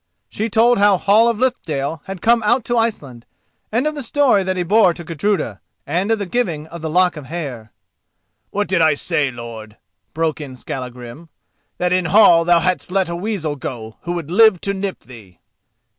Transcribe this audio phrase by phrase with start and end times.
[0.29, 3.23] She told how Hall of Lithdale had come out to Iceland,
[3.71, 6.89] and of the story that he bore to Gudruda, and of the giving of the
[6.89, 7.71] lock of hair.
[8.49, 9.77] "What did I say, lord?"
[10.15, 14.73] broke in Skallagrim—"that in Hall thou hadst let a weasel go who would live to
[14.73, 15.37] nip thee?"